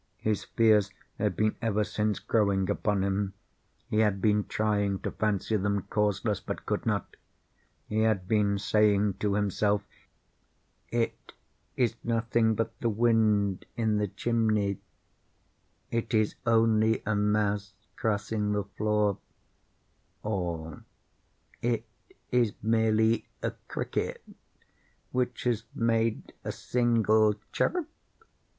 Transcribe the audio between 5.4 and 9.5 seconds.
them causeless, but could not. He had been saying to